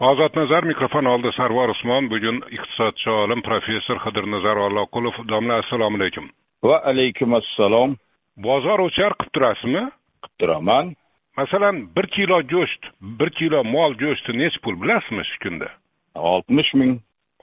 [0.00, 6.28] ozodnazar mikrofon oldida sarvar usmon bugun iqtisodchi olim professor xidirnazar olloqulov domla assalomu alaykum.
[6.64, 7.96] Va alaykum assalom.
[8.36, 9.84] Bozor o'char qilib turasizmi?
[10.22, 10.94] Qilib turaman.
[11.36, 12.82] Masalan bir kilo go'sht
[13.20, 15.68] bir kilo mol go'shti nechi pul bilasizmi shu kunda?
[16.14, 16.94] Oltmish ming.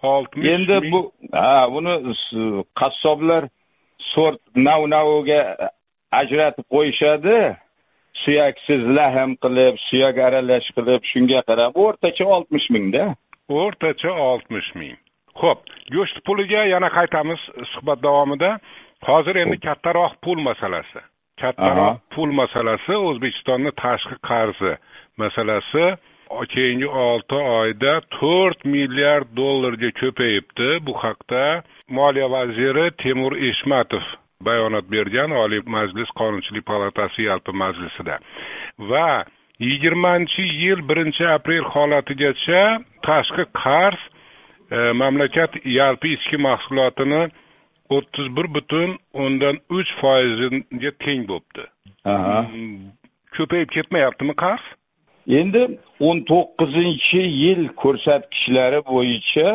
[0.04, 1.94] Oltmish endi bu ha buni
[2.80, 3.44] qassoblar
[4.14, 5.40] sort nav naviga
[6.12, 7.38] ajratib qo'yishadi
[8.24, 13.04] suyaksiz lahm qilib suyak aralash qilib shunga qarab o'rtacha oltmish mingda.
[13.50, 14.98] O'rtacha oltmish ming.
[15.42, 15.60] Ho'p
[15.96, 17.42] go'sht puliga yana qaytamiz
[17.74, 18.52] suhbat davomida.
[19.08, 21.02] Hozir endi kattaroq pul masalasi.
[21.42, 24.74] Kattaroq pul masalasi o'zbekistonni tashqi qarzi
[25.22, 25.86] masalasi.
[26.54, 30.70] Keyingi olti oyda to'rt milliard dollarga ko'payibdi.
[30.86, 31.44] Bu haqda
[31.98, 34.06] moliya vaziri temur eshmatov
[34.46, 38.20] bayonot bergan oliy majlis qonunchilik palatasi yalpi majlisida.
[38.90, 39.26] Va
[39.60, 42.64] yigirmanchi yil birinchi aprel holatigacha
[43.08, 44.02] tashqi qarz
[44.72, 47.24] e, mamlakat yalpi ichki mahsulotini
[47.96, 51.64] o'ttiz bir butun o'ndan uch foiziga teng bo'libdi
[52.06, 52.80] mm,
[53.38, 54.64] ko'payib ketmayaptimi qarz?
[55.40, 55.62] Endi
[56.08, 59.50] o'n to'qqizinchi yil ko'rsatkichlari bo'yicha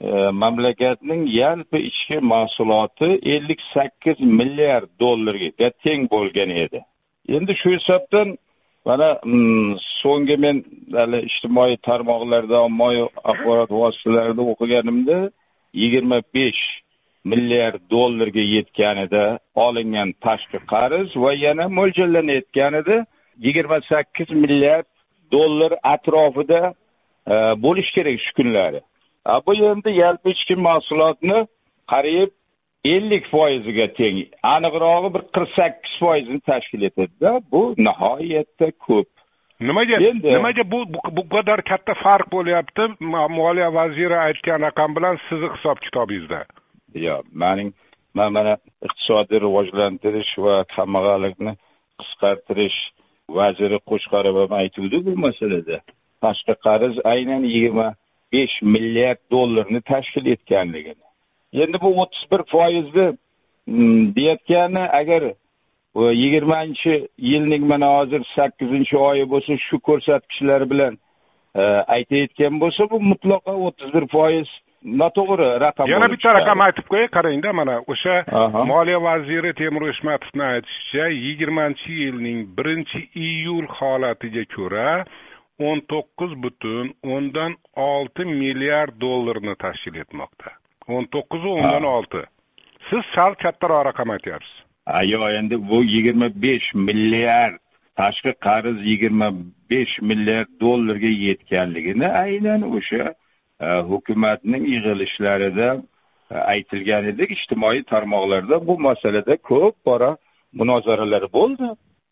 [0.00, 0.08] E,
[0.42, 6.80] mamlakatning yalpi ichki mahsuloti ellik sakkiz milliard dollarga teng bo'lgan edi.
[7.28, 8.36] Endi shu hisobdan
[8.84, 10.56] mana mm, so'nggi men
[10.98, 15.18] hali ijtimoiy tarmoqlarda ommaviy axborot vositalarida o'qiganimda
[15.82, 16.62] yigirma besh
[17.30, 19.24] milliard dollarga yetganida
[19.66, 22.96] olingan tashqi qarz va yana mo'ljallanayotganida
[23.46, 24.88] yigirma sakkiz milliard
[25.36, 26.60] dollar atrofida
[27.32, 28.80] e, bo'lishi kerak shu kunlari.
[29.46, 31.38] Bu endi yalpi ichki mahsulotni
[31.92, 32.30] qariyb
[32.94, 34.18] ellik foiziga teng.
[34.54, 37.30] Aniqrog'i bir qirq sakkiz foizini tashkil etadida.
[37.52, 39.08] Bu nihoyatda ko'p.
[39.60, 40.80] Nimaga endi nimaga bu
[41.16, 42.82] bu qadar katta farq bo'lyapti?
[43.40, 46.40] Moliya vaziri aytgan raqam bilan sizni hisob kitobingizda.
[47.06, 47.70] Yo'q mening
[48.14, 48.54] man mana
[48.86, 51.52] iqtisodiy rivojlantirish va kambag'allikni
[52.00, 52.78] qisqartirish
[53.38, 55.78] vaziri qo'chqorov ham aytuvdi bu masalada.
[56.24, 57.88] Tashqi qarz aynan yigirma
[58.36, 61.04] besh milliard dollarni tashkil etganligini.
[61.62, 63.06] Endi bu o'ttiz bir foizni
[63.66, 65.22] mm, deyayotgani agar
[65.96, 70.98] yigirmanchi yilning mana hozir sakkizinchi oyi bo'lsa shu ko'rsatkichlar bilan
[71.54, 71.62] e,
[71.96, 74.48] aytayotgan bo'lsa bu mutlaqo o'ttiz bir foiz
[75.02, 78.16] noto'g'ri raqam yana bitta raqam aytib qo'yay qarangda mana o'sha
[78.72, 84.90] moliya vaziri temur eshmatovni aytishicha yigirmanchi yilning birinchi iyul holatiga ko'ra
[85.68, 87.56] o'n to'qqiz butun o'ndan
[87.90, 90.48] olti milliard dollarni tashkil etmoqda.
[90.88, 92.22] o'n to'qqizu o'ndan olti.
[92.90, 94.66] Siz sal kattaroq raqam aytyapsiz
[95.12, 97.58] yo'q endi bu yigirma besh milliard
[98.00, 99.28] tashqi qarz yigirma
[99.70, 103.04] besh milliard dollarga yetganligini aynan o'sha
[103.60, 105.68] e, hukumatning yig'ilishlarida
[106.30, 110.10] e, aytilgan edi ijtimoiy tarmoqlarda bu masalada ko'p bora
[110.60, 111.66] munozaralar bo'ldi.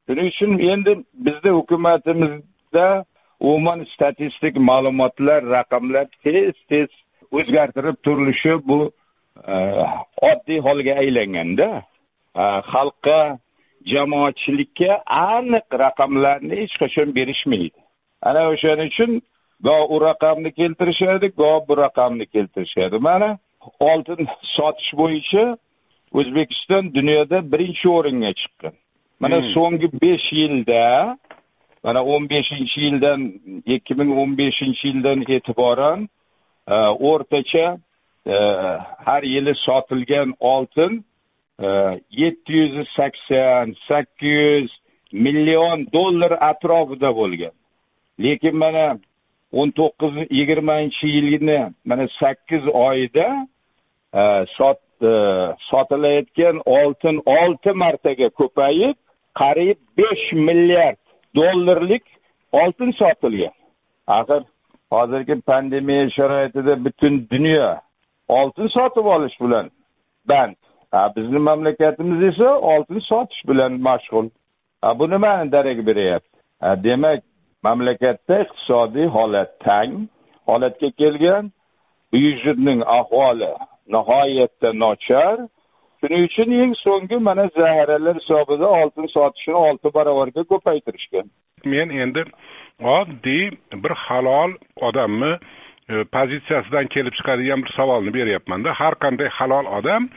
[0.06, 0.92] Shuning uchun endi
[1.26, 2.86] bizni hukumatimizda
[3.40, 6.88] umuman statistik ma'lumotlar raqamlar tez tez
[7.32, 8.80] o'zgartirib turilishi bu
[9.52, 9.54] e,
[10.30, 11.68] oddiy holga aylanganda
[12.36, 13.20] e, xalqqa
[13.92, 17.80] jamoatchilikka aniq raqamlarni hech qachon berishmaydi.
[18.28, 19.10] Ana o'shaning uchun
[19.66, 22.96] go u raqamni keltirishadi go bu raqamni keltirishadi.
[23.08, 23.28] Mana
[23.80, 24.20] oltin
[24.56, 25.44] sotish bo'yicha
[26.18, 28.74] o'zbekiston dunyoda birinchi o'ringa chiqqan.
[29.22, 29.50] Mana hmm.
[29.54, 30.82] so'nggi besh yilda
[31.84, 33.20] mana o'n beshinchi yildan
[33.76, 36.08] ikki ming o'n beshinchi yildan e'tiboran
[36.74, 36.76] e,
[37.08, 37.66] o'rtacha
[38.34, 38.36] e,
[39.06, 40.92] har yili sotilgan oltin
[41.64, 41.68] e,
[42.22, 44.70] yetti yuz sakson sakkiz yuz
[45.12, 47.54] million dollar atrofida bo'lgan.
[48.24, 48.86] Lekin mana
[49.52, 53.28] o'n to'qqiz yigirmanchi yilni mana sakkiz oyida
[54.20, 54.22] e,
[54.56, 54.80] sot
[55.70, 58.96] sotilayotgan oltin olti martaga ko'payib
[59.40, 61.03] qariyb besh milliard
[61.36, 62.02] dollarlik
[62.52, 63.52] oltin sotilgan.
[64.06, 64.42] Axir
[64.90, 67.76] hozirgi pandemiya sharoitida butun dunyo
[68.28, 69.70] oltin sotib olish bilan
[70.28, 70.56] band.
[71.16, 74.28] Bizni mamlakatimiz esa oltin sotish bilan mashg'ul.
[74.98, 76.38] Bu nimani darak beryapti.
[76.84, 77.22] Demak
[77.62, 80.08] mamlakatda iqtisodiy holat tang.
[80.46, 81.52] Holatga kelgan
[82.12, 83.52] byudjetning ahvoli
[83.88, 85.36] nihoyatda nochar
[86.04, 91.26] shuning uchun eng so'nggi mana zaxiralar hisobida oltin sotishni olti barobarga ko'paytirishgan.
[91.64, 92.24] Men endi
[92.98, 93.50] oddiy
[93.82, 94.52] bir halol
[94.88, 95.32] odamni
[95.88, 98.72] e, pozitsiyasidan kelib chiqadigan bir savolni beryapmanda.
[98.80, 100.08] Har qanday halol odam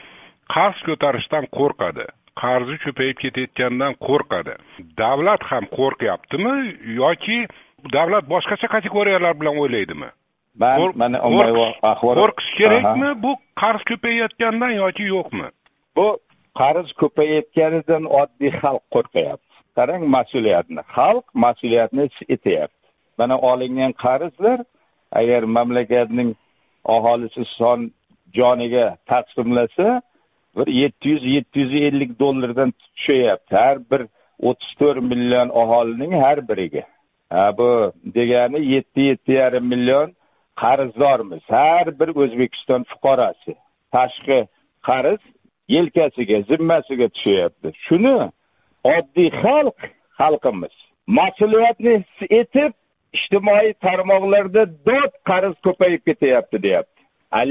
[0.54, 2.06] qarz ko'tarishdan qo'rqadi.
[2.42, 4.54] Qarzi ko'payib ketayotganidan qo'rqadi.
[4.98, 6.54] Davlat ham qo'rqyaptimi
[7.02, 7.38] yoki
[7.96, 10.10] davlat boshqacha kategoriyalar bilan o'ylaydimi?
[10.58, 13.32] Man mana ommaviy axborot qo'rqish kerakmi bu
[13.62, 15.48] qarz ko'payayotgandan yoki yo'qmi
[15.98, 16.08] bu
[16.60, 19.54] qarz ko'payayotganidan oddiy xalq qo'rqyapti.
[19.78, 20.82] Qarang mas'uliyatni.
[20.96, 22.86] Xalq mas'uliyatni his etyapti.
[23.18, 24.58] Mana olingan qarzlar
[25.20, 26.30] agar mamlakatning
[26.96, 27.80] aholisi son
[28.38, 29.88] joniga taqsimlasa
[30.56, 34.02] bir yetti yuz yetti yuz ellik dollardan tushyapti har bir
[34.48, 36.84] o'ttiz to'rt million aholining har biriga.
[37.32, 37.70] Ha bu
[38.16, 40.08] degani yetti yetti yarim million
[40.62, 41.42] qarzdormiz.
[41.48, 43.52] Har bir o'zbekiston fuqarosi.
[43.94, 44.38] Tashqi
[44.88, 45.20] qarz
[45.74, 48.16] yelkasiga zimmasiga tushyapti shuni
[48.96, 49.78] oddiy xalq
[50.18, 50.74] xalqimiz
[51.18, 52.72] mas'uliyatni his etib
[53.16, 57.02] ijtimoiy tarmoqlarda dod qarz ko'payib ketyapti deyapti.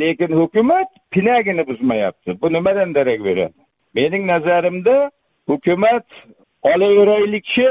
[0.01, 2.41] Lekin hukumat pinagini buzmayapti.
[2.41, 3.53] Bu nimadan darak beradi?
[3.95, 5.11] Mening nazarimda
[5.49, 6.05] hukumat
[6.71, 7.69] olaveraylikchi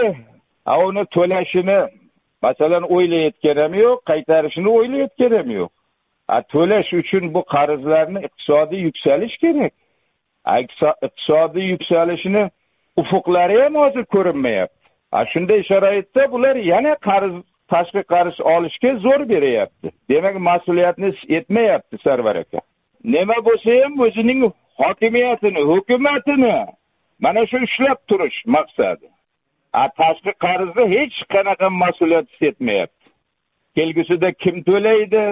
[0.86, 1.80] uni to'lashini
[2.42, 5.72] masalan o'ylayotgan ham yo'q qaytarishni o'ylayotgan ham yo'q.
[6.28, 9.74] A to'lash uchun bu qarzlarni iqtisodiy yuksalish kerak.
[11.06, 12.50] Iqtisodiy yuksalishini
[13.00, 14.86] ufuqlari ham hozir ko'rinmayapti.
[15.12, 17.34] A shunday sharoitda bular yana qarz
[17.72, 19.88] tashqi qarz olishga zo'r beryapti.
[20.10, 22.60] Demak mas'uliyatni etmayapti sarvar aka.
[23.04, 24.40] Nima bo'lsa ham o'zining
[24.82, 26.56] hokimiyatini hukumatini
[27.24, 29.06] mana shu ushlab turish maqsadi.
[29.72, 33.06] A tashqi qarzni hech qanaqa mas'uliyat his etmayapti.
[33.76, 35.24] Kelgusida kim to'laydi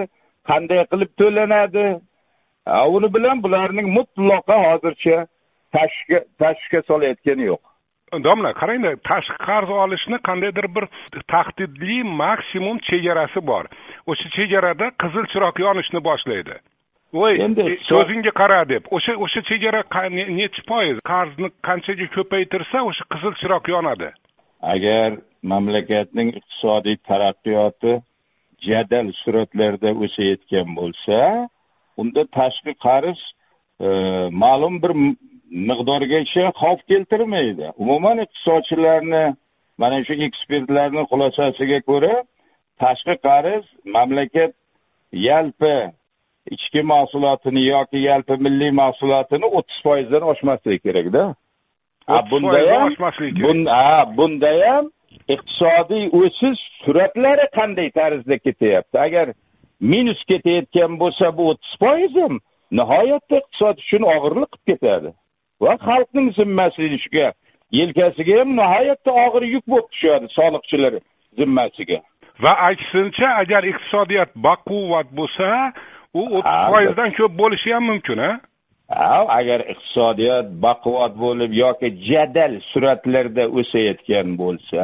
[0.49, 1.85] qanday qilib to'lanadi?
[2.65, 5.25] Uni bilan bularning mutlaqo hozircha
[5.75, 7.63] tashvishga tashvishga solayotgani yo'q.
[8.27, 10.85] Domla qarangda tashqi qarz olishni qandaydir bir
[11.33, 13.65] tahdidli maksimum chegarasi bor.
[14.11, 16.55] O'sha chegarada qizil chiroq yonishni boshlaydi.
[17.13, 19.81] Voy endi e, so'zingga qara deb o'sha o'sha chegara
[20.39, 20.97] nechi foiz?
[21.11, 24.09] Qarzni qanchaga ko'paytirsa o'sha qizil chiroq yonadi.
[24.73, 25.17] Agar
[25.51, 27.93] mamlakatning iqtisodiy taraqqiyoti
[28.67, 31.17] jadal sur'atlarda o'sayotgan bo'lsa
[31.97, 33.19] unda tashqi qarz
[33.85, 33.87] e,
[34.43, 34.93] ma'lum bir
[35.69, 37.71] miqdorgacha xavf keltirmaydi.
[37.77, 39.25] Umuman iqtisodchilarni
[39.77, 42.15] mana shu ekspertlarni xulosasiga ko'ra
[42.83, 43.63] tashqi qarz
[43.95, 44.51] mamlakat
[45.27, 45.75] yalpi
[46.55, 51.23] ichki mahsulotini yoki yalpi milliy mahsulotini o'ttiz foizdan oshmasligi kerakda.
[52.31, 52.93] Bundayam
[53.77, 54.85] ha bundayam
[55.35, 58.95] iqtisodiy o'sish sur'atlari qanday tarzda ketyapti?
[59.07, 59.27] Agar
[59.79, 62.39] minus ketayotgan bo'lsa bu o'ttiz foiz ham
[62.79, 65.09] nihoyatda iqtisod uchun og'irlik qilib ketadi.
[65.63, 67.31] Va xalqning zimmasiga
[67.79, 70.93] yelkasiga ham nihoyatda og'ir yuk bo'lib tushadi soliqchilar
[71.39, 71.99] zimmasiga.
[72.43, 75.47] Va aksincha agar iqtisodiyot baquvvat bo'lsa
[76.19, 78.31] u o'ttiz foizdan ko'p bo'lishi ham mumkin a
[79.39, 84.83] agar iqtisodiyot baquvvat bo'lib yoki jadal sur'atlarda o'sayotgan bo'lsa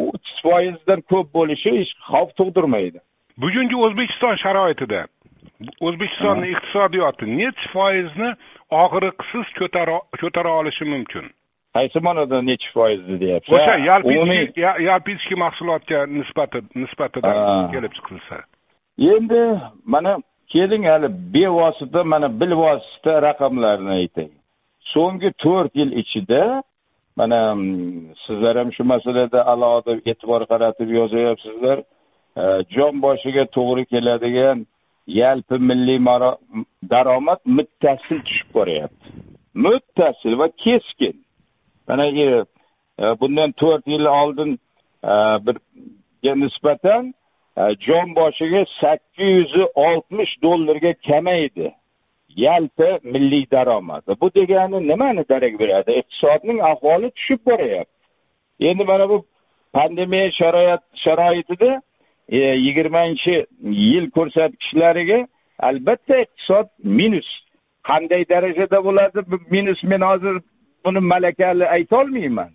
[0.00, 2.98] u o'ttiz foizdan ko'p bo'lishi hech xavf tug'dirmaydi
[3.40, 5.00] bugungi o'zbekiston sharoitida
[5.86, 8.30] o'zbekistonni iqtisodiyoti nechi foizni
[8.82, 9.48] og'riqsiz
[10.22, 11.26] ko'tara olishi mumkin?
[11.76, 13.74] Qaysi ma'noda nechi foizni deyapsiz o'sha
[14.88, 18.36] yalpi mahsulotga nisbati nisbatidan kelib chiqilsa.
[19.14, 19.42] Endi
[19.94, 20.12] mana
[20.52, 24.30] keling hali bevosita mana bilvosita raqamlarni aytay.
[24.92, 26.42] So'nggi to'rt yil ichida
[27.20, 27.40] mana
[28.24, 31.78] sizlar ham shu masalada alohida e'tibor qaratib yozyapsizlar
[32.76, 34.66] jon boshiga to'g'ri keladigan
[35.06, 36.00] yalpi milliy
[36.90, 41.16] daromad muttasil tushib boryapti muttasil va keskin.
[41.88, 42.44] Mana e,
[43.20, 44.58] bundan to'rt yil oldin
[45.04, 45.14] e,
[45.46, 47.14] birga nisbatan
[47.60, 51.72] e, jon boshiga sakkiz yuz oltmish dollarga kamaydi.
[52.44, 55.90] Yalpi milliy daromad bu degani nimani darak beradi?
[56.00, 57.96] Iqtisodning ahvoli tushib boryapti.
[58.60, 59.24] Endi mana bu
[59.72, 61.82] pandemiya sharoit sharoitida
[62.28, 65.26] E, yigirmanchi yil ko'rsatkichlariga
[65.58, 67.28] albatta iqtisod minus.
[67.88, 70.36] Qanday darajada bo'ladi minus men hozir
[70.84, 72.50] buni malakali aytolmayman.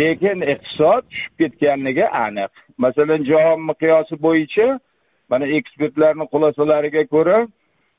[0.00, 2.52] Lekin iqtisod tushib ketganligi aniq.
[2.78, 4.66] Masalan jahon miqyosi bo'yicha
[5.30, 7.38] mana ekspertlarni xulosalariga ko'ra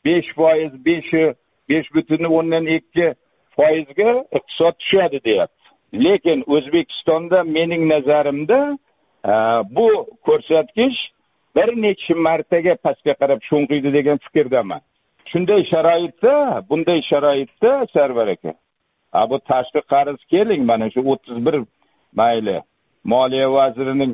[0.05, 1.11] besh foiz besh
[1.69, 3.07] besh butun o'ndan ikki
[3.57, 5.65] foizga iqtisod tushadi deyapti.
[6.05, 8.59] Lekin o'zbekistonda mening nazarimda
[9.77, 9.87] bu
[10.25, 10.97] ko'rsatkich
[11.55, 14.81] bir necha martaga pastga qarab sho'ng'iydi degan fikrdaman
[15.31, 16.33] shunday sharoitda
[16.69, 18.53] bunday sharoitda sarvar aka
[19.19, 21.55] a bu tashqi qarz keling mana shu o'ttiz bir
[22.19, 22.57] mayli
[23.13, 24.13] moliya vazirining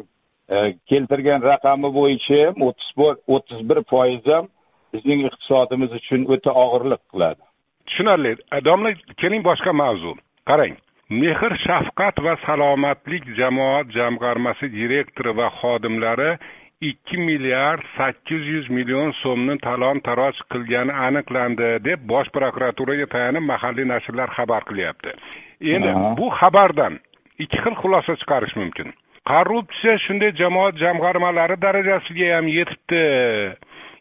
[0.89, 2.89] keltirgan raqami bo'yicha ham o'ttiz
[3.35, 4.45] o'ttiz bir foiz ham
[4.93, 7.43] bizning iqtisodimiz uchun o'ta og'irlik qiladi
[7.87, 8.35] tushunarli.
[8.65, 10.13] Domla keling boshqa mavzu.
[10.49, 10.75] Qarang.
[11.09, 16.37] Mehr shafqat va salomatlik jamoat jamg'armasi direktori va xodimlari
[16.81, 23.87] ikki milliard sakkiz yuz million so'mni talon taroj qilgani aniqlandi deb bosh prokuraturaga tayanib mahalliy
[23.87, 25.15] nashrlar xabar qilyapti.
[25.61, 26.99] Endi bu xabardan
[27.39, 28.91] ikki xil xulosa chiqarish mumkin.
[29.31, 33.01] Korrupsiya shunday jamoat jamg'armalari darajasiga ham yetibdi.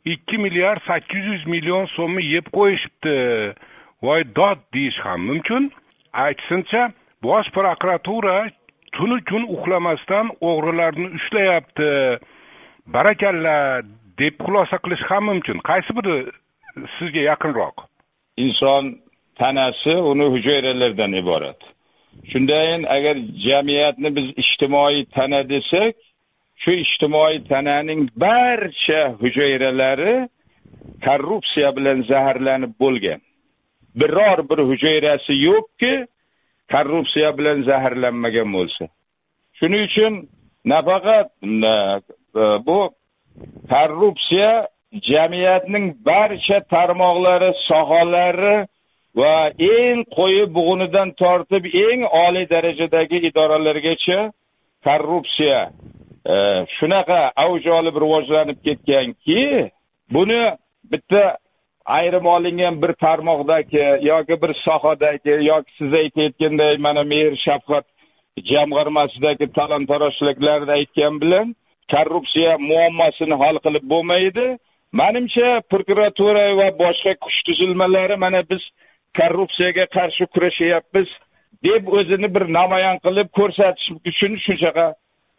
[0.05, 3.17] Ikki milliard sakkiz yuz million so'mni yeb qo'yishibdi.
[4.03, 5.71] Voy dod deyish ham mumkin
[6.25, 6.83] aytsincha
[7.23, 8.37] bosh prokuratura
[8.97, 11.91] tunu kun uxlamasdan o'g'rilarni ushlayapti.
[12.95, 13.57] Barakalla
[14.21, 15.59] deb xulosa qilish ham mumkin.
[15.69, 16.17] Qaysi biri
[16.97, 17.77] sizga yaqinroq?
[18.45, 18.85] Inson
[19.39, 21.61] tanasi uni hujayralardan iborat.
[22.31, 25.95] Shundayin agar jamiyatni biz ijtimoiy tana desak
[26.63, 30.17] shu ijtimoiy tananing barcha hujayralari
[31.05, 33.21] korrupsiya bilan zaharlanib bo'lgan.
[34.01, 35.95] Biror bir hujayrasi yo'qki
[36.73, 38.85] korrupsiya bilan zaharlanmagan bo'lsa.
[39.59, 40.13] Shuning uchun
[40.73, 41.29] nafaqat
[41.73, 41.75] e,
[42.67, 42.79] bu
[43.73, 44.69] korrupsiya
[45.11, 48.57] jamiyatning barcha tarmoqlari sohalari
[49.21, 49.37] va
[49.77, 54.21] eng qo'yi bug'unidan tortib eng oliy darajadagi idoralargacha
[54.87, 55.61] korrupsiya
[56.33, 56.35] e,
[56.77, 59.43] shunaqa avj olib rivojlanib ketganki
[60.15, 60.43] buni
[60.91, 61.23] bitta
[61.87, 67.85] ayrim olingan bir tarmoqdagi yoki bir sohadagi yoki siz aytayotganday mana mehr shafqat
[68.51, 71.55] jamg'armasidagi talon torojliklarni aytgan bilan
[71.93, 74.47] korrupsiya muammosini hal qilib bo'lmaydi.
[75.01, 78.63] Manimcha prokuratura va boshqa kuch tuzilmalari mana biz
[79.19, 81.09] korrupsiyaga qarshi kurashyapmiz
[81.65, 84.87] deb o'zini bir namoyon qilib ko'rsatish uchun shunchaqa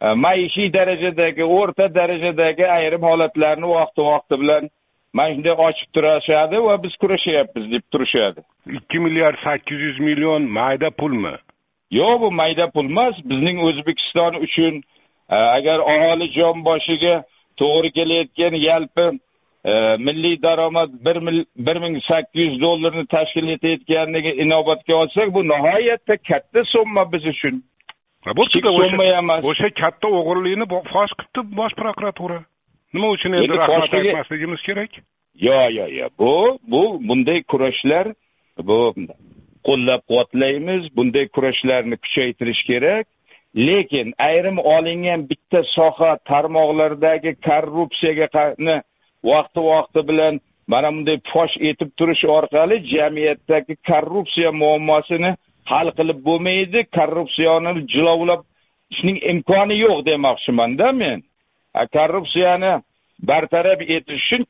[0.04, 4.70] e, maishiy darajadagi o'rta darajadagi ayrim holatlarni vaqti vaqti bilan
[5.14, 8.40] mana shunday ochib turishadi va biz kurashyapmiz deb turishadi
[8.78, 11.34] ikki milliard sakkiz yuz million mayda pulmi?
[11.90, 13.14] Yo'q bu mayda pul emas.
[13.30, 14.82] Bizning o'zbekiston uchun
[15.30, 17.22] Э, agar aholi jon boshiga
[17.60, 19.06] to'g'ri kelayotgan yalpi
[19.64, 19.72] e,
[20.06, 20.90] milliy daromad
[21.66, 27.62] bir ming sakkiz yuz dollarni tashkil etayotganligi inobatga olsak bu nihoyatda katta summa biz uchun.
[28.24, 29.44] Summa emas.
[29.44, 32.38] o'sha katta o'g'irlikni fosh qilibdi bosh prokuratura
[32.94, 34.90] nima uchun endi rahmat aytmasligimiz kerak?
[35.46, 38.06] Yo'q yo'q yo'q bu bu bunday kurashlar
[38.68, 38.80] bu
[39.68, 43.06] qo'llab quvvatlaymiz bunday kurashlarni kuchaytirish kerak.
[43.56, 48.26] Lekin ayrim olingan bitta soha tarmoqlaridagi korrupsiyaga
[49.30, 50.34] vaqti vaqti bilan
[50.72, 55.30] mana bunday fosh etib turish orqali jamiyatdagi korrupsiya muammosini
[55.70, 56.80] hal qilib bo'lmaydi.
[56.98, 61.18] Korrupsiyani jilovlashning imkoni yo'q demoqchimanda men
[61.86, 62.82] korrupsiyani
[63.22, 64.44] bartaraf etish uchun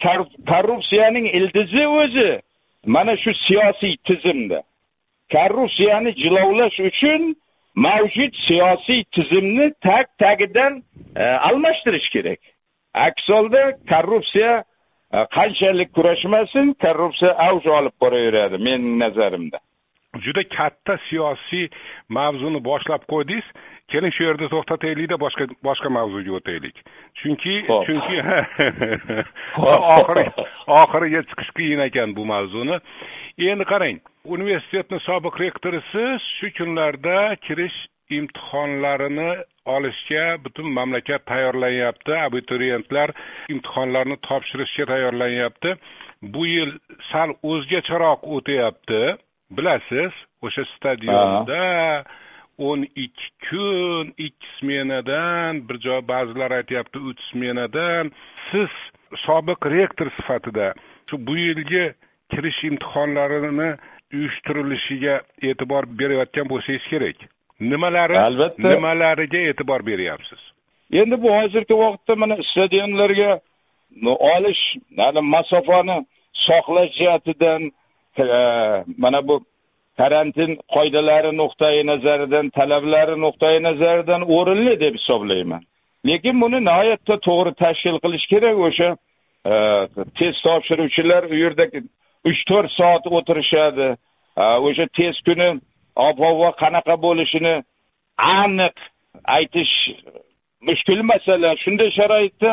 [0.52, 2.40] korrupsiyaning ildizi o'zi
[2.87, 4.62] mana shu siyosiy tizimda.
[5.32, 7.37] Korrupsiyani jilovlash uchun
[7.75, 10.82] mavjud siyosiy tizimni tag tagidan
[11.16, 12.40] e, almashtirish kerak.
[12.94, 14.64] Aks holda korrupsiya
[15.12, 19.58] e, qanchalik kurashmasin korrupsiya avj olib boraveradi mening nazarimda.
[20.25, 21.68] Juda katta siyosiy
[22.08, 23.47] mavzuni boshlab qo'ydingiz.
[23.92, 26.76] Keling shu yerda to'xtataylikda boshqa boshqa mavzuga o'taylik
[27.21, 27.54] chunki
[27.87, 28.16] chunki
[29.97, 30.25] oxiri
[30.80, 32.80] oxiriga chiqish qiyin ekan bu mavzuni.
[33.50, 34.00] Endi qarang
[34.37, 37.16] universitetni sobiq rektorisiz shu kunlarda
[37.47, 37.78] kirish
[38.18, 39.30] imtihonlarini
[39.76, 42.12] olishga butun mamlakat tayyorlanyapti.
[42.26, 43.14] Abituriyentlar
[43.54, 45.75] imtihonlarni topshirishga tayyorlanyapti.
[46.35, 46.73] Bu yil
[47.11, 49.02] sal o'zgacharoq o'tyapti.
[49.57, 50.12] Bilasiz
[50.45, 51.61] o'sha stadionda
[52.59, 58.11] o'n ikki kun ikki smenadan bir joy ba'zilar aytyapti uch smenadan
[58.50, 58.73] siz
[59.27, 60.75] sobiq rektor sifatida
[61.11, 61.85] shu bu yilgi
[62.31, 63.71] kirish imtihonlarini
[64.15, 67.19] uyushtirilishiga e'tibor berayotgan bo'lsangiz kerak.
[67.61, 68.69] Nimalari albatta.
[68.69, 70.41] nimalariga e'tibor beryapsiz?
[70.93, 73.41] Endi bu hozirgi vaqtda mana stadionlarga
[74.33, 74.62] olish
[75.35, 75.97] masofani
[76.47, 77.62] saqlash jihatidan
[78.19, 78.25] e,
[78.99, 79.45] mana bu
[80.00, 85.62] karantin qoidalari nuqtai nazaridan talablari nuqtai nazaridan o'rinli deb hisoblayman.
[86.09, 88.90] Lekin buni nihoyatda to'g'ri tashkil qilish kerak o'sha
[89.52, 89.55] e,
[90.19, 91.64] test topshiruvchilar u yerda
[92.31, 93.88] uch to'rt soat o'tirishadi.
[94.43, 95.49] E, o'sha test kuni
[96.09, 97.55] ob havo qanaqa bo'lishini
[98.40, 98.76] aniq
[99.37, 99.75] aytish
[100.69, 101.50] mushkul masala.
[101.64, 102.50] Shunday sharoitda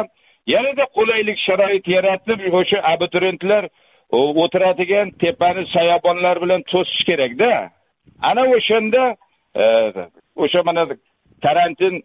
[0.54, 3.64] yanada qulaylik sharoit yaratib o'sha abituriyentlar
[4.12, 7.70] o'tiradigan tepani soyabonlar bilan to'sish kerakda.
[8.22, 9.16] Ana o'shanda
[9.56, 9.64] e,
[10.36, 10.86] o'sha mana
[11.44, 12.04] karantin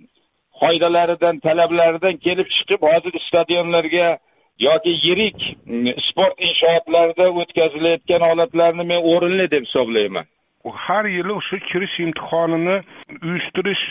[0.60, 4.18] qoidalaridan talablaridan kelib chiqib hozir stadionlarga
[4.66, 10.26] yoki yirik mm, sport inshootlarida o'tkazilayotgan holatlarni men o'rinli deb hisoblayman.
[10.86, 12.76] Har yili o'sha kirish imtihonini
[13.26, 13.84] uyushtirish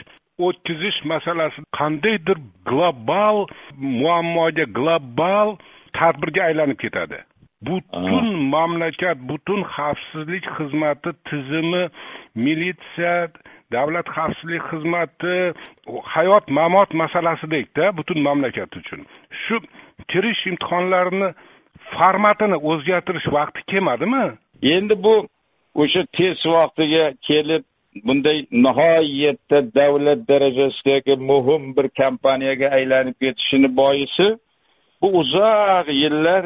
[0.48, 2.38] o'tkazish masalasi qandaydir
[2.70, 3.38] global
[4.02, 5.58] muammoga global
[5.98, 7.18] tadbirga aylanib ketadi.
[7.68, 11.84] Butun mamlakat butun xavfsizlik xizmati tizimi
[12.46, 13.16] militsiya
[13.76, 15.36] davlat xavfsizlik xizmati
[16.14, 19.02] hayot mamot masalasidekda butun mamlakat uchun.
[19.44, 19.56] Shu
[20.12, 21.30] kirish imtihonlarini
[21.94, 24.26] formatini o'zgartirish vaqti kelmadimi?
[24.76, 25.16] Endi bu
[25.82, 27.64] o'sha test vaqtiga kelib
[28.06, 34.28] bunday nihoyatda davlat darajasidagi muhim bir kompaniyaga aylanib ketishini boisi
[35.02, 36.44] bu uzoq yillar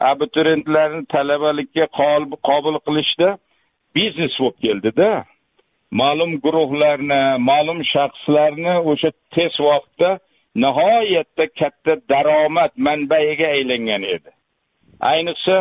[0.00, 1.86] abituriyentlarni talabalikka
[2.48, 3.28] qabul qilishda
[3.96, 5.10] biznes bo'lib keldida.
[6.00, 10.10] Ma'lum guruhlarni ma'lum shaxslarni o'sha tez vaqtda
[10.64, 14.30] nihoyatda katta daromad manbaiga aylangan edi.
[15.12, 15.56] Ayniqsa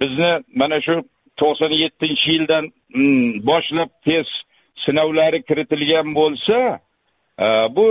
[0.00, 0.94] bizni mana shu
[1.40, 4.36] to'qson yettinchi yildan mm, boshlab test
[4.84, 6.58] sinovlari kiritilgan bo'lsa
[7.44, 7.46] e,
[7.76, 7.86] bu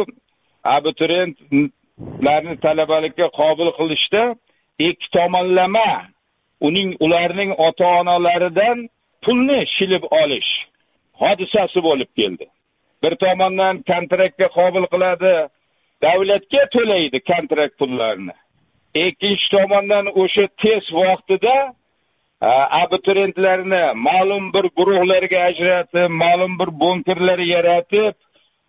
[0.75, 4.24] abituriyentlarni talabalikka qabul qilishda
[4.79, 5.89] ikki tomonlama
[6.62, 8.89] uning ularning ota onalaridan
[9.24, 10.51] pulni shilib olish
[11.22, 12.46] hodisasi bo'lib keldi.
[13.03, 15.34] Bir tomondan kontraktga qabul qiladi
[16.05, 18.36] davlatga to'laydi kontrakt pullarini.
[19.05, 21.57] Ikkinchi tomondan o'sha test vaqtida
[22.81, 28.13] abituriyentlarni ma'lum bir guruhlarga ajratib ma'lum bir bunkerlar yaratib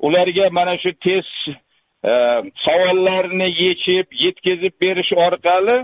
[0.06, 2.12] ularga mana shu test e,
[2.64, 5.78] savollarini yechib yetkazib berish orqali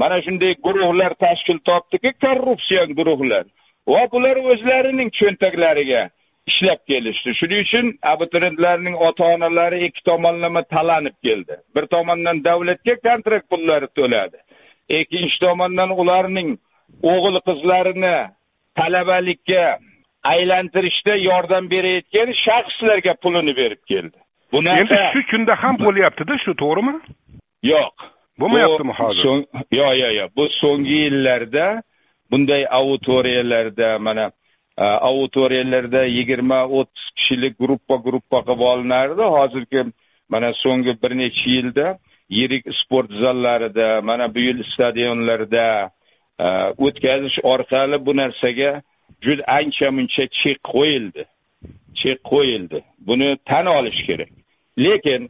[0.00, 3.44] mana shunday guruhlar tashkil topdiki korrupsion guruhlar.
[3.92, 6.02] Va bular o'zlarining cho'ntaklariga
[6.50, 7.34] ishlab kelishdi.
[7.40, 11.54] Shuning uchun abituriyentlarning ota onalari ikki tomonlama talanib keldi.
[11.74, 14.38] Bir tomondan davlatga kontrakt pullari to'ladi.
[15.00, 16.50] Ikkinchi tomondan ularning
[17.12, 18.16] o'g'il qizlarini
[18.78, 19.64] talabalikka
[20.34, 24.16] aylantirishda yordam berayotgan shaxslarga pulini berib keldi.
[24.54, 26.94] Bunaqa endi shu kunda ham bo'lyaptida shu to'g'rimi?
[27.72, 29.24] Yo'q bo'lmayaptimi hozir?
[29.80, 31.66] yo'q yo'q yo'q bu so'nggi yillarda
[32.30, 34.30] bunday auditoriyalarda mana
[35.10, 39.22] auditoriyalarda yigirma o'ttiz kishilik gruppa gruppa qilib olinardi.
[39.36, 39.80] Hozirgi
[40.28, 41.86] mana so'nggi bir necha yilda
[42.38, 45.90] yirik sport zallarida mana bu yil stadionlarda
[46.84, 48.70] o'tkazish orqali bu narsaga
[49.24, 51.22] juda ancha muncha chek qo'yildi.
[52.00, 52.78] Chek qo'yildi.
[53.08, 54.30] Buni tan olish kerak.
[54.84, 55.22] Lekin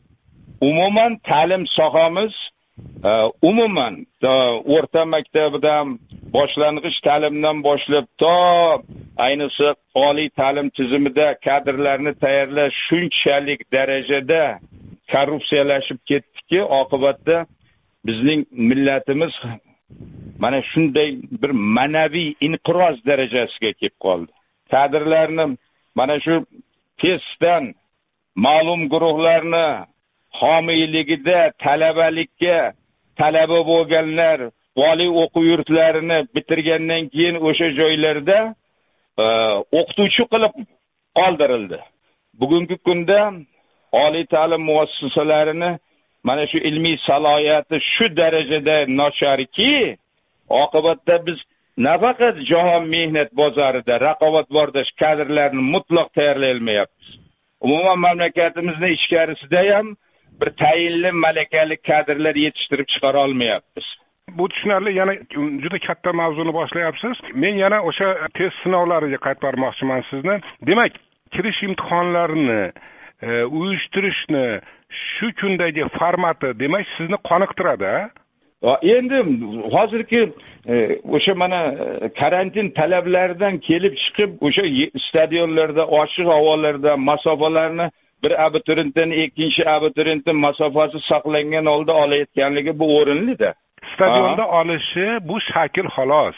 [0.69, 2.35] umuman ta'lim sohamiz
[3.43, 3.95] umuman
[4.77, 5.87] o'rta maktabidan
[6.37, 8.37] boshlang'ich ta'limdan boshlab to
[9.27, 9.69] ayniqsa
[10.07, 14.45] oliy ta'lim tizimida kadrlarni tayyorlash shunchalik darajada
[15.13, 17.37] korrupsiyalashib ketdiki oqibatda
[18.07, 18.41] bizning
[18.71, 19.35] millatimiz
[20.43, 21.09] mana shunday
[21.43, 24.31] bir ma'naviy inqiroz darajasiga kelib qoldi
[24.75, 25.47] kadrlarni
[25.99, 26.35] mana shu
[27.03, 27.65] testdan
[28.47, 29.67] ma'lum guruhlarni
[30.41, 32.73] homiyligida talabalikka
[33.17, 34.39] talaba bo'lganlar
[34.89, 38.39] oliy o'quv yurtlarini bitirgandan keyin o'sha joylarda
[39.23, 39.25] e,
[39.79, 40.55] o'qituvchi qilib
[41.19, 41.79] qoldirildi.
[42.41, 43.21] Bugungi kunda
[43.93, 45.71] oliy ta'lim muassasalarini
[46.23, 49.97] mana shu ilmiy salohiyati shu darajada nocharki
[50.63, 51.39] oqibatda biz
[51.87, 57.09] nafaqat jahon mehnat bozorida raqobatbardosh kadrlarni mutlaq tayyorlay olmayapmiz
[57.67, 59.87] umuman mamlakatimizni ichkarisida ham
[60.41, 63.87] bir tayinli malakali kadrlar yetishtirib chiqara olmayapmiz.
[64.39, 65.15] Bu tushunarli yana
[65.63, 67.17] juda katta mavzuni boshlayapsiz.
[67.35, 70.37] Men yana o'sha test sinovlariga qaytib bormoqchiman sizni.
[70.67, 70.93] Demak
[71.35, 72.63] kirish imtihonlarini
[73.23, 77.93] e, uyushtirishni shu kundagi formati demak sizni qoniqtiradi
[78.97, 79.19] endi
[79.75, 80.23] hozirgi
[80.73, 80.75] e,
[81.17, 84.65] o'sha mana e, karantin talablaridan kelib chiqib o'sha
[85.09, 87.91] stadionlarda ochiq havolarda masofalarni
[88.23, 93.55] bir abituriyentdan ikkinchi abituriyentni masofasi saqlangan holda olayotganligi bu o'rinlida
[93.95, 96.37] stadionda olishi bu shakl xolos.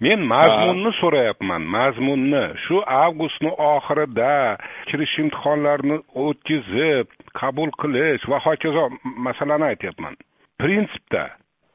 [0.00, 2.44] Men mazmunni so'rayapman mazmunni.
[2.64, 4.56] Shu avgustni oxirida
[4.88, 7.06] kirish imtihonlarini o'tkazib
[7.40, 8.84] qabul qilish va hokazo
[9.26, 10.14] masalani aytyapman.
[10.60, 11.24] Prinsipda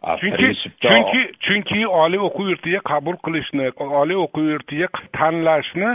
[0.04, 0.50] chunki
[0.82, 3.68] chunki chunki oliy o'quv yurtiga qabul qilishni
[4.02, 5.90] oliy o'quv yurtiga tanlashni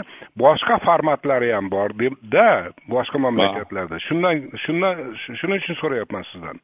[0.45, 2.47] boshqa formatlari ham borda
[2.95, 3.97] boshqa mamlakatlarda.
[4.09, 6.61] Shundan shundan shuning uchun so'rayapman sizdan.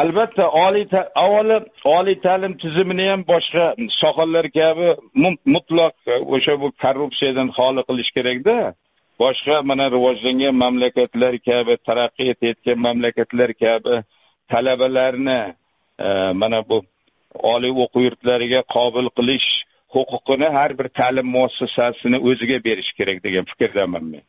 [0.00, 0.86] Albatta oliy
[1.24, 3.64] avvalo oliy ta'lim tizimini ham boshqa
[4.00, 4.88] sohalar kabi
[5.54, 5.94] mutlaq
[6.36, 8.74] o'sha bu korrupsiyadan xoli qilish kerakda.
[9.22, 13.94] Boshqa mana rivojlangan mamlakatlar kabi taraqqiy etayotgan mamlakatlar kabi
[14.52, 15.40] talabalarni
[16.34, 16.82] mana bu
[17.52, 19.48] oliy o'quv yurtlariga qabul qilish
[19.94, 24.24] huquqini har bir ta'lim muassasasini o'ziga berish kerak degan fikrdaman men.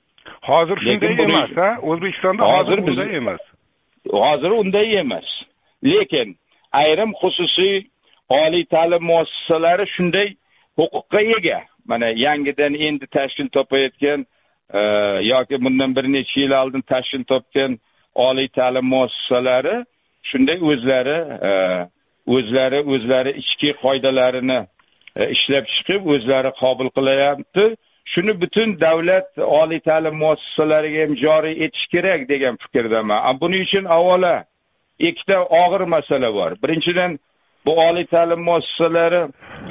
[0.50, 3.44] Hozir shunday emas a o'zbekistonda Hozir bunday emas.
[4.24, 5.28] Hozir unday emas.
[5.84, 6.36] Lekin
[6.72, 7.76] ayrim xususiy
[8.30, 10.30] oliy ta'lim muassasalari shunday
[10.80, 11.60] huquqqa ega.
[11.86, 14.26] Mana yangidan endi tashkil topayotgan
[14.74, 14.80] e,
[15.32, 17.72] yoki bundan bir necha yil oldin tashkil topgan
[18.28, 19.76] oliy ta'lim muassasalari
[20.30, 21.18] shunday o'zlari
[21.50, 21.52] e,
[22.36, 24.60] o'zlari o'zlari ichki qoidalarini
[25.20, 27.66] e, ishlab chiqib o'zlari qabul qilyapti.
[28.14, 29.30] Shuni butun davlat
[29.62, 34.36] oliy ta'lim muassasalariga ham joriy etish kerak degan fikrdaman buning uchun avvalo
[35.10, 36.52] ikkita og'ir masala bor.
[36.64, 37.12] Birinchidan
[37.66, 39.22] bu oliy ta'lim muassasalari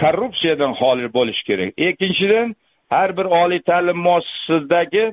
[0.03, 1.71] korrupsiyadan xoli bo'lishi kerak.
[1.87, 2.49] Ikkinchidan
[2.95, 5.05] har bir oliy ta'lim muassasasidagi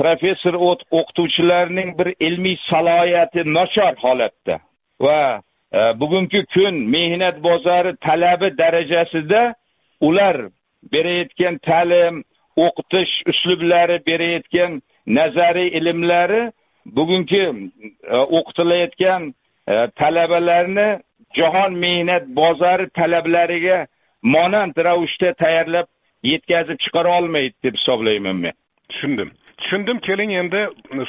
[0.00, 0.54] professor
[0.98, 4.58] o'qituvchilarning bir ilmiy salohiyati nochor holatda.
[5.00, 9.54] Va e, bugungi kun mehnat bozori talabi darajasida
[10.00, 10.36] ular
[10.92, 12.24] berayotgan ta'lim
[12.56, 16.42] o'qitish uslublari berayotgan nazariy ilmlari
[16.86, 17.44] bugungi
[18.14, 19.34] e, o'qitilayotgan
[19.68, 20.88] e, talabalarni
[21.38, 23.86] jahon mehnat bozori talablariga
[24.22, 25.86] monand ravishda tayyorlab
[26.32, 28.54] yetkazib chiqara olmaydi deb hisoblayman men.
[28.88, 29.30] Tushundim.
[29.60, 30.60] Tushundim keling endi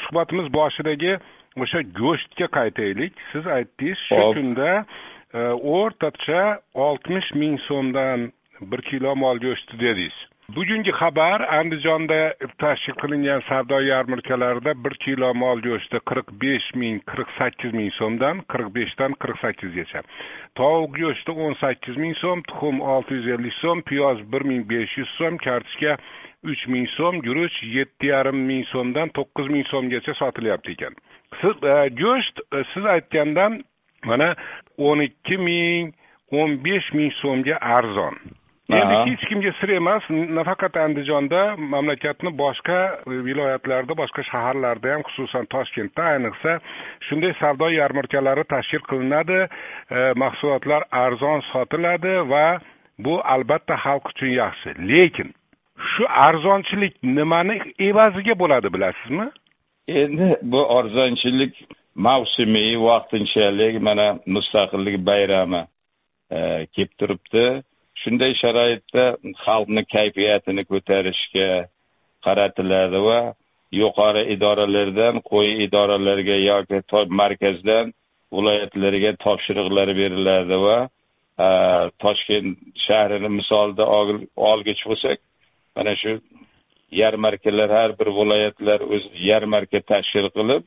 [0.04, 1.18] suhbatimiz boshidagi
[1.64, 5.40] o'sha go'shtga qaytaylik siz aytdingiz shu kunda e,
[5.76, 6.42] o'rtacha
[6.86, 8.30] oltmish ming so'mdan
[8.70, 10.16] bir kilo mol go'shti dedingiz
[10.54, 12.18] bugungi xabar andijonda
[12.62, 18.44] tashkil qilingan savdo yarmarkalarida bir kilo mol go'shti qirq besh ming qirq sakkiz ming so'mdan
[18.52, 20.04] qirq beshdan qirq sakkizgacha
[20.60, 24.94] tovuq go'shti o'n sakkiz ming so'm tuxum olti yuz ellik so'm piyoz bir ming besh
[25.00, 25.98] yuz so'm kartoshka
[26.52, 30.94] uch ming so'm guruch yetti yarim ming so'mdan to'qqiz ming so'mgacha sotilyapti ekan
[31.40, 33.60] siz e, go'sht e, siz aytgandan
[34.04, 34.34] mana
[34.78, 35.94] o'n ikki ming
[36.32, 38.18] o'n besh ming so'mga arzon.
[38.66, 45.46] Endi hech kimga sir emas nafaqat andijonda mamlakatni boshqa e, viloyatlarda boshqa shaharlarda ham xususan
[45.54, 46.56] toshkentda ayniqsa
[47.08, 52.46] shunday savdo yarmarkalari tashkil qilinadi e, mahsulotlar arzon sotiladi va
[52.98, 54.74] bu albatta xalq uchun yaxshi.
[54.90, 55.30] Lekin
[55.92, 57.60] shu arzonchilik nimani
[57.90, 59.30] evaziga bo'ladi bilasizmi
[59.88, 61.54] endi bu arzonchilik
[61.94, 65.62] mavsumiy vaqtinchalik mana mustaqillik bayrami
[66.30, 67.46] e, kelib turibdi.
[68.02, 69.04] Shunday sharoitda
[69.44, 71.50] xalqni kayfiyatini ko'tarishga
[72.26, 73.20] qaratiladi va
[73.80, 76.78] yuqori idoralardan quyi idoralarga yoki
[77.20, 77.94] markazdan
[78.36, 80.78] viloyatlarga topshiriqlar beriladi va
[81.46, 81.48] e,
[82.02, 82.48] toshkent
[82.86, 83.84] shahrini misolida
[84.50, 85.18] olgich bo'lsak
[85.76, 86.12] mana shu
[86.90, 90.62] yarmarkalar har bir viloyatlar o'z yarmarka tashkil qilib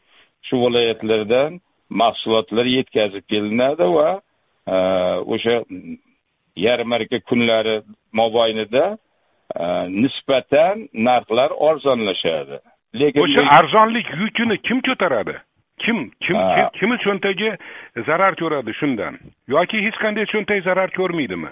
[0.48, 4.10] shu viloyatlardan mahsulotlar yetkazib kelinadi va
[4.68, 4.76] e,
[5.34, 5.56] o'sha
[6.56, 7.82] yarmarka kunlari
[8.14, 8.98] mobaynida
[9.56, 9.66] e,
[10.04, 12.60] nisbatan narxlar arzonlashadi.
[12.96, 15.36] Lekin o'sha arzonlik yukini kim ko'taradi?
[15.80, 16.38] Kim kim
[16.80, 17.50] kimni cho'ntagi
[18.06, 19.20] zarar ko'radi shundan?
[19.48, 21.52] Yoki hech qanday cho'ntak zarar ko'rmaydimi?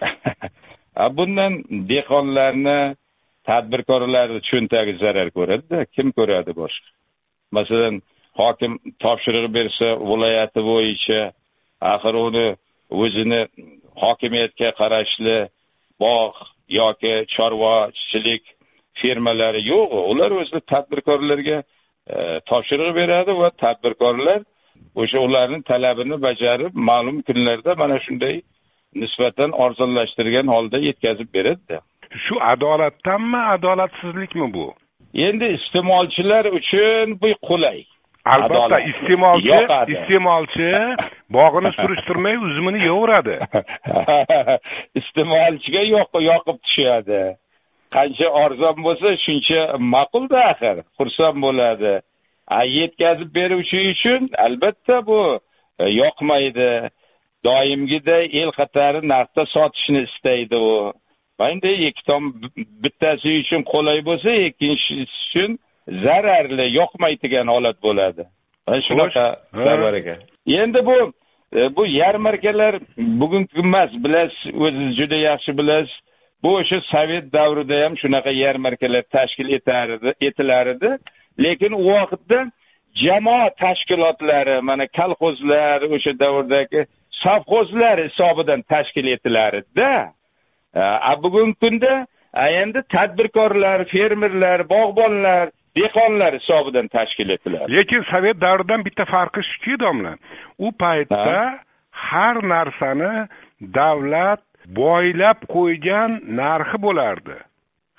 [1.16, 1.52] Bundan
[1.90, 2.78] dehqonlarni
[3.50, 6.88] tadbirkorlarni cho'ntagi zarar ko'radida kim ko'radi boshqa?
[7.58, 7.94] Masalan
[8.40, 8.72] hokim
[9.04, 11.20] topshiriq bersa viloyati bo'yicha
[11.94, 12.48] axir uni
[13.02, 13.40] o'zini
[14.02, 15.38] hokimiyatga qarashli
[16.04, 16.40] bog'
[16.80, 18.42] yoki chorvachilik
[19.00, 21.58] firmalari yo'q ular o'zi tadbirkorlarga
[22.14, 22.16] e,
[22.50, 24.40] topshiriq beradi va tadbirkorlar
[25.02, 28.36] o'sha ularni talabini bajarib ma'lum kunlarda mana shunday
[29.02, 31.78] nisbatan arzonlashtirgan holda yetkazib beradida.
[32.24, 34.74] Shu adolatdanmi adolatsizlikmi bu?
[35.14, 37.84] Endi iste'molchilar uchun bu qulay.
[38.24, 39.48] Albatta iste'molchi
[39.94, 40.70] iste'molchi
[41.36, 43.36] bog'ini surishtirmay uzumini yeyaveradi
[45.00, 47.22] iste'molchiga yoq- yoqib tushadi.
[47.94, 49.60] Qancha arzon bo'lsa shuncha
[49.94, 50.76] ma'qulda axir.
[50.98, 51.94] Xursand bo'ladi.
[52.58, 55.20] A yetkazib beruvchi uchun albatta bu
[55.82, 56.70] e, yoqmaydi.
[57.44, 60.92] Doimgiday el qatori narxda sotishni istaydi u
[61.48, 62.22] endi ikki tom
[62.84, 65.58] bittasi uchun qulay bo'lsa ikkinchisi uchun
[66.04, 68.22] zararli yoqmaydigan holat bo'ladi.
[68.66, 70.18] Mana shunaqa xabar ekan.
[70.62, 70.96] Endi bu
[71.58, 72.74] e, bu yarmarkalar
[73.20, 75.96] bugungi emas bilasiz o'zingiz juda yaxshi bilasiz.
[76.42, 80.90] Bu o'sha sovet davrida ham shunaqa yarmarkalar tashkil etar edi etilar edi
[81.44, 82.38] lekin u vaqtda
[83.04, 86.80] jamoat tashkilotlari mana kolxozlar o'sha davrdagi
[87.24, 89.92] sovxozlar hisobidan tashkil etilar edida
[90.74, 99.04] a bugungi kunda endi tadbirkorlar fermerlar bog'bonlar dehqonlar hisobidan tashkil etiladi lekin sovet davridan bitta
[99.14, 100.14] farqi shuki domla
[100.58, 101.58] u paytda
[101.92, 103.12] har narsani
[103.60, 107.36] davlat boylab qo'ygan narxi bo'lardi.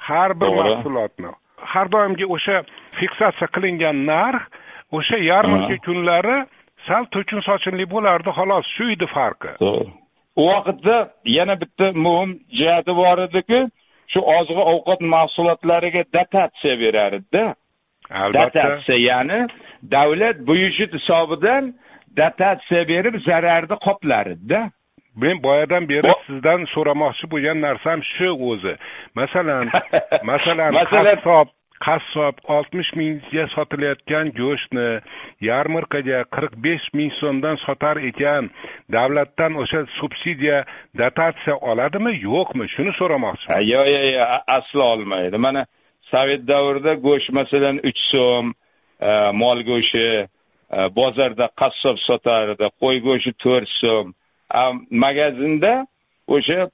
[0.07, 1.31] Har bir mahsulotni.
[1.73, 2.63] Har doimgi o'sha
[2.99, 4.41] fiksatsiya qilingan narx
[4.97, 6.38] o'sha yarmarka kunlari
[6.88, 8.65] sal to'kin sochinli bo'lardi xolos.
[8.75, 9.51] Shu edi farqi
[10.36, 10.98] u vaqtda
[11.38, 13.60] yana bitta muhim jihati bor ediki
[14.12, 17.46] shu oziq ovqat mahsulotlariga dotatsiya berar edida.
[18.38, 19.39] Dotatsiya ya'ni
[19.96, 21.63] davlat byudjet hisobidan
[22.20, 24.62] dotatsiya berib zararni qoplar edida.
[25.22, 28.74] Men boyadan beri sizdan so'ramoqchi bo'lgan narsam shu o'zi.
[29.20, 29.65] Masalan
[30.32, 31.48] masalan Masalan- qassob
[31.86, 34.88] qassob oltmish mingga sotilayotgan go'shtni
[35.48, 38.50] yarmarkaga qirq besh ming so'mdan sotar ekan.
[38.96, 40.63] Davlatdan o'sha subsidiya
[41.02, 42.70] dotatsiya oladimi yo'qmi?
[42.76, 43.63] Shuni so'ramoqchiman.
[43.74, 45.38] Yo'q yo'q yo'q aslo olmaydi.
[45.48, 45.65] Mana
[46.12, 48.54] sovet davrida go'sht masalan uch so'm
[49.10, 50.26] e, mol go'shti e,
[50.98, 54.13] bozorda qassob sotardi qo'y go'shti to'rt so'm.
[55.06, 55.74] Magazinda
[56.36, 56.67] o'sha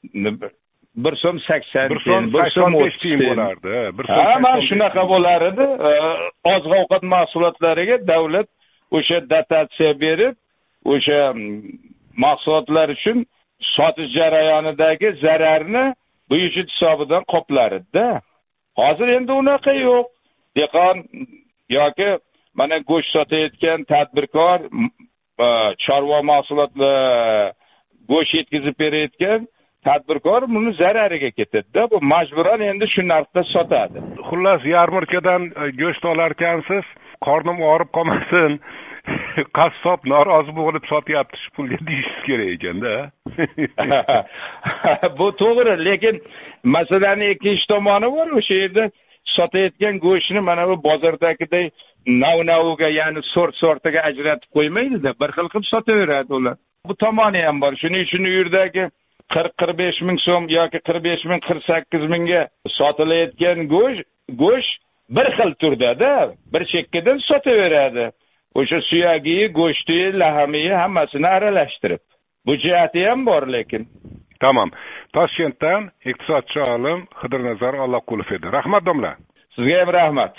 [1.06, 4.70] bir so'm sakson bir so'm bir so'm o'ttiz tiyin bo'lardi bir so'm ha mana 85
[4.70, 5.92] shunaqa bo'lar edi E,
[6.54, 8.48] oziq ovqat mahsulotlariga davlat
[8.98, 10.36] o'sha dotatsiya berib
[10.94, 11.62] o'sha mm,
[12.26, 13.18] mahsulotlar uchun
[13.76, 15.86] sotish jarayonidagi zararni
[16.32, 18.08] byudjet hisobidan qoplar edida
[18.82, 20.06] hozir endi unaqa yo'q.
[20.58, 20.98] Dehqon
[21.78, 22.10] yoki
[22.60, 24.92] mana go'sht sotayotgan tadbirkor m-
[25.46, 25.48] e,
[25.86, 27.54] chorva mahsulotlar
[28.12, 29.48] go'sht yetkazib berayotgan
[29.88, 34.04] tadbirkor buni zarariga ketadida bu majburan endi shu narxda sotadi.
[34.30, 36.86] Xullas yarmarkadan e, go'sht olarkansiz
[37.28, 38.60] qornim og'rib qolmasin
[39.60, 42.94] qassob norozi bo'lib sotyapti shu pulga deyishingiz kerak ekanda.
[45.20, 46.16] Bu to'g'ri lekin
[46.76, 48.90] masalani ikkinchi tomoni bor o'sha yerda
[49.38, 51.66] sotayotgan go'shtni mana bu bozordagiday
[52.24, 56.56] nav naviga ya'ni sort sortiga ajratib qo'ymaydida bir xil qilib sotaveradi ular.
[56.88, 57.74] Bu tomoni ham bor.
[57.82, 58.84] Shuning uchun u yerdagi
[59.34, 62.42] qirq qirq besh ming so'm yoki qirq besh ming qirq sakkiz mingga
[62.78, 64.06] sotilayotgan go'sht
[64.44, 64.80] go'sht
[65.16, 66.14] bir xil turdada
[66.54, 68.06] bir chekkadan sotaveradi.
[68.60, 72.02] O'sha suyagi go'shti lahami hammasini aralashtirib.
[72.46, 73.84] Bu jihati ham bor lekin.
[74.42, 74.70] Tamom
[75.16, 78.48] toshkentdan iqtisodchi olim xidirnazar olloqulov edi.
[78.58, 79.12] Rahmat domla.
[79.56, 80.34] Sizga ham rahmat